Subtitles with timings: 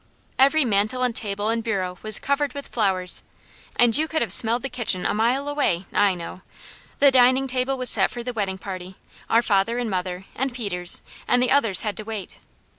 [0.39, 3.21] Every mantel and table and bureau was covered with flowers,
[3.75, 6.41] and you could have smelled the kitchen a mile away, I know.
[6.97, 8.95] The dining table was set for the wedding party,
[9.29, 12.39] our father and mother, and Peter's, and the others had to wait.